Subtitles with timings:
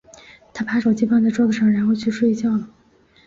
[0.51, 2.67] 她把手机放在桌子上，然后睡觉去了。